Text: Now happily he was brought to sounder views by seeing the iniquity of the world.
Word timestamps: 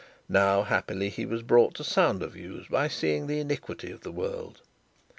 Now 0.29 0.63
happily 0.63 1.09
he 1.09 1.27
was 1.27 1.43
brought 1.43 1.75
to 1.75 1.83
sounder 1.83 2.25
views 2.25 2.65
by 2.65 2.87
seeing 2.87 3.27
the 3.27 3.39
iniquity 3.39 3.91
of 3.91 4.01
the 4.01 4.11
world. 4.11 4.59